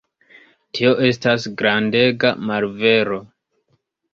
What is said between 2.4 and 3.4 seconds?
malvero.